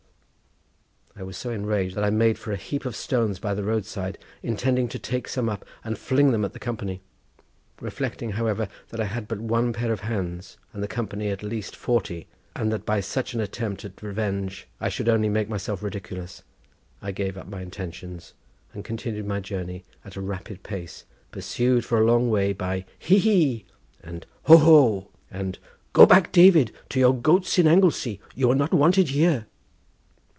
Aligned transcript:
I 1.13 1.23
was 1.23 1.35
so 1.37 1.51
enraged 1.51 1.93
that 1.97 2.03
I 2.05 2.09
made 2.09 2.39
for 2.39 2.51
a 2.53 2.57
heap 2.57 2.83
of 2.83 2.95
stones 2.95 3.37
by 3.37 3.53
the 3.53 3.65
road 3.65 3.85
side, 3.85 4.17
intending 4.41 4.87
to 4.87 4.97
take 4.97 5.27
some 5.27 5.49
up 5.49 5.65
and 5.83 5.95
fling 5.97 6.31
them 6.31 6.43
at 6.43 6.53
the 6.53 6.57
company. 6.59 7.01
Reflecting, 7.79 8.31
however, 8.31 8.67
that 8.89 8.99
I 9.01 9.05
had 9.05 9.27
but 9.27 9.39
one 9.39 9.71
pair 9.71 9.91
of 9.91 9.99
hands 9.99 10.57
and 10.73 10.81
the 10.81 10.87
company 10.87 11.27
at 11.27 11.43
least 11.43 11.75
forty, 11.75 12.27
and 12.55 12.71
that 12.71 12.85
by 12.87 13.01
such 13.01 13.33
an 13.35 13.39
attempt 13.41 13.83
at 13.85 14.01
revenge 14.01 14.67
I 14.79 14.87
should 14.89 15.07
only 15.09 15.27
make 15.29 15.47
myself 15.49 15.83
ridiculous, 15.83 16.41
I 17.03 17.11
gave 17.11 17.37
up 17.37 17.47
my 17.47 17.61
intention, 17.61 18.19
and 18.73 18.83
continued 18.85 19.27
my 19.27 19.41
journey 19.41 19.83
at 20.05 20.15
a 20.15 20.21
rapid 20.21 20.63
pace, 20.63 21.03
pursued 21.31 21.83
for 21.85 21.99
a 22.01 22.05
long 22.05 22.29
way 22.31 22.51
by 22.53 22.85
"hee, 22.97 23.19
hee," 23.19 23.65
and 24.01 24.25
"hoo, 24.45 24.57
hoo," 24.57 25.07
and, 25.29 25.59
"Go 25.93 26.05
back, 26.07 26.31
David, 26.31 26.71
to 26.89 26.99
your 26.99 27.13
goats 27.13 27.59
in 27.59 27.67
Anglesey, 27.67 28.19
you 28.33 28.49
are 28.49 28.55
not 28.55 28.73
wanted 28.73 29.09
here." 29.09 29.45